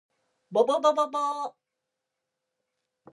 [0.49, 1.51] ぼぼぼぼぼお